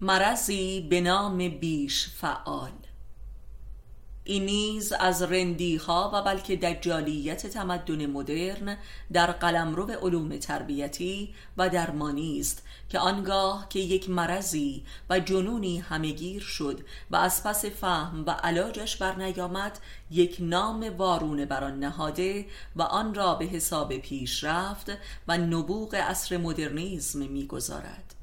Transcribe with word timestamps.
مرضی 0.00 0.80
به 0.80 1.00
نام 1.00 1.48
بیش 1.48 2.08
فعال. 2.08 2.70
این 4.24 4.44
نیز 4.44 4.92
از 4.92 5.22
رندی 5.22 5.76
ها 5.76 6.10
و 6.14 6.22
بلکه 6.22 6.56
دجالیت 6.56 7.46
تمدن 7.46 8.06
مدرن 8.06 8.76
در 9.12 9.32
قلمرو 9.32 9.90
علوم 9.90 10.36
تربیتی 10.36 11.34
و 11.56 11.68
درمانی 11.68 12.40
است 12.40 12.62
که 12.88 12.98
آنگاه 12.98 13.66
که 13.68 13.78
یک 13.78 14.10
مرضی 14.10 14.84
و 15.10 15.20
جنونی 15.20 15.78
همگیر 15.78 16.42
شد 16.42 16.80
و 17.10 17.16
از 17.16 17.44
پس 17.44 17.64
فهم 17.64 18.24
و 18.26 18.30
علاجش 18.30 18.96
بر 18.96 19.14
نیامد 19.16 19.78
یک 20.10 20.36
نام 20.40 20.96
وارونه 20.96 21.46
بر 21.46 21.64
آن 21.64 21.78
نهاده 21.78 22.46
و 22.76 22.82
آن 22.82 23.14
را 23.14 23.34
به 23.34 23.44
حساب 23.44 23.96
پیشرفت 23.96 24.92
و 25.28 25.38
نبوغ 25.38 25.94
عصر 25.94 26.36
مدرنیزم 26.36 27.26
می‌گذارد. 27.26 28.17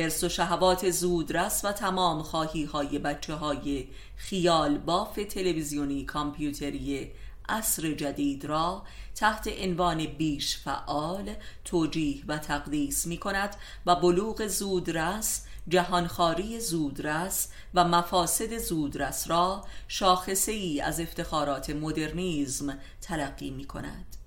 حرس 0.00 0.24
و 0.24 0.28
شهوات 0.28 0.90
زودرس 0.90 1.64
و 1.64 1.72
تمام 1.72 2.22
خواهی 2.22 2.64
های 2.64 2.98
بچه 2.98 3.34
های 3.34 3.88
خیال 4.16 4.78
باف 4.78 5.18
تلویزیونی 5.30 6.04
کامپیوتری 6.04 7.10
عصر 7.48 7.92
جدید 7.92 8.44
را 8.44 8.82
تحت 9.14 9.48
عنوان 9.62 10.06
بیش 10.06 10.58
فعال 10.58 11.34
توجیه 11.64 12.22
و 12.28 12.38
تقدیس 12.38 13.06
می 13.06 13.18
کند 13.18 13.56
و 13.86 13.96
بلوغ 13.96 14.46
زودرس 14.46 15.46
جهانخواری 15.68 16.60
زودرس 16.60 17.48
و 17.74 17.84
مفاسد 17.84 18.58
زودرس 18.58 19.30
را 19.30 19.64
شاخصه 19.88 20.52
ای 20.52 20.80
از 20.80 21.00
افتخارات 21.00 21.70
مدرنیزم 21.70 22.78
تلقی 23.00 23.50
می 23.50 23.64
کند 23.64 24.19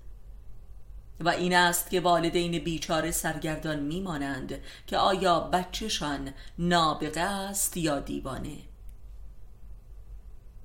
و 1.20 1.28
این 1.28 1.54
است 1.56 1.90
که 1.90 2.00
والدین 2.00 2.58
بیچاره 2.58 3.10
سرگردان 3.10 3.78
میمانند 3.80 4.60
که 4.86 4.98
آیا 4.98 5.40
بچهشان 5.40 6.32
نابغه 6.58 7.20
است 7.20 7.76
یا 7.76 8.00
دیوانه؟ 8.00 8.58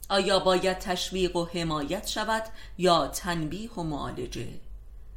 آیا 0.09 0.39
باید 0.39 0.79
تشویق 0.79 1.35
و 1.35 1.45
حمایت 1.45 2.07
شود 2.07 2.43
یا 2.77 3.07
تنبیه 3.07 3.71
و 3.71 3.83
معالجه؟ 3.83 4.47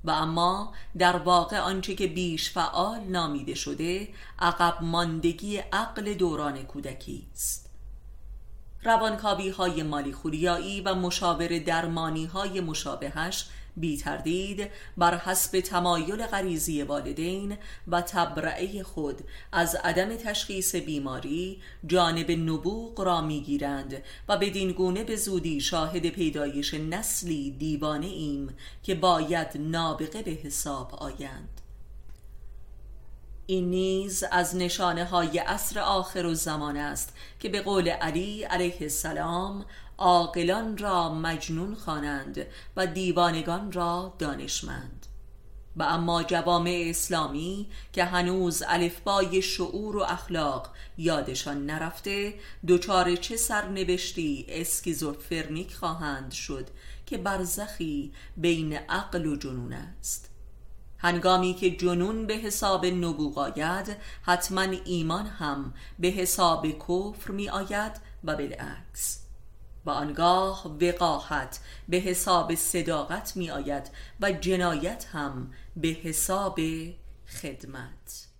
و 0.05 0.11
اما 0.11 0.73
در 0.99 1.17
واقع 1.17 1.59
آنچه 1.59 1.95
که 1.95 2.07
بیش 2.07 2.51
فعال 2.51 3.01
نامیده 3.01 3.55
شده 3.55 4.09
عقب 4.39 4.83
ماندگی 4.83 5.57
عقل 5.57 6.15
دوران 6.15 6.63
کودکی 6.63 7.27
است. 7.33 7.72
روانکاوی 8.85 9.49
های 9.49 9.83
مالی 9.83 10.13
خوریایی 10.13 10.81
و 10.81 10.95
مشاور 10.95 11.59
درمانی 11.59 12.25
های 12.25 12.61
مشابهش 12.61 13.47
بی 13.77 13.97
تردید 13.97 14.71
بر 14.97 15.17
حسب 15.17 15.61
تمایل 15.61 16.27
غریزی 16.27 16.83
والدین 16.83 17.57
و 17.89 18.03
تبرعه 18.03 18.83
خود 18.83 19.21
از 19.53 19.75
عدم 19.75 20.17
تشخیص 20.17 20.75
بیماری 20.75 21.63
جانب 21.87 22.31
نبوغ 22.31 23.01
را 23.01 23.21
می‌گیرند 23.21 24.03
و 24.29 24.39
بدین 24.39 24.73
گونه 24.73 25.05
به 25.05 25.17
زودی 25.17 25.61
شاهد 25.61 26.07
پیدایش 26.07 26.75
نسلی 26.75 27.51
دیوانه 27.51 28.07
ایم 28.07 28.55
که 28.83 28.95
باید 28.95 29.49
نابغه 29.55 30.23
به 30.23 30.31
حساب 30.31 30.95
آیند. 30.95 31.62
این 33.53 33.71
نیز 33.71 34.25
از 34.31 34.57
نشانه 34.57 35.05
های 35.05 35.39
عصر 35.39 35.81
آخر 35.81 36.27
و 36.27 36.35
زمان 36.35 36.77
است 36.77 37.17
که 37.41 37.49
به 37.49 37.63
قول 37.63 37.89
علی 37.89 38.43
علیه 38.43 38.77
السلام 38.81 39.65
عاقلان 39.99 40.79
را 40.79 41.15
مجنون 41.15 41.75
خوانند 41.75 42.47
و 42.77 42.87
دیوانگان 42.87 43.73
را 43.73 44.15
دانشمند. 44.19 45.07
و 45.77 45.83
اما 45.83 46.23
جوامع 46.23 46.85
اسلامی 46.87 47.67
که 47.93 48.05
هنوز 48.05 48.63
الفبای 48.67 49.43
شعور 49.43 49.97
و 49.97 50.03
اخلاق 50.03 50.71
یادشان 50.99 51.67
نرفته 51.67 52.35
دوچار 52.67 53.17
چه 53.17 53.37
سرنوشتی 53.37 54.47
اسکیزوفرنیک 54.49 55.75
خواهند 55.75 56.33
شد 56.33 56.69
که 57.07 57.19
برزخی 57.19 58.13
بین 58.37 58.73
عقل 58.73 59.27
و 59.27 59.37
جنون 59.37 59.73
است. 59.73 60.32
هنگامی 61.03 61.55
که 61.55 61.71
جنون 61.71 62.27
به 62.27 62.35
حساب 62.35 62.87
نبوغ 62.87 63.39
آید 63.39 63.97
حتما 64.23 64.63
ایمان 64.85 65.27
هم 65.27 65.75
به 65.99 66.09
حساب 66.09 66.67
کفر 66.71 67.31
می 67.31 67.49
آید 67.49 67.93
و 68.25 68.37
بالعکس. 68.37 69.19
و 69.87 69.91
آنگاه 69.91 70.77
وقاحت 70.81 71.61
به 71.89 71.97
حساب 71.97 72.55
صداقت 72.55 73.37
می 73.37 73.51
آید 73.51 73.91
و 74.21 74.33
جنایت 74.33 75.07
هم 75.13 75.51
به 75.77 75.89
حساب 75.89 76.61
خدمت. 77.43 78.32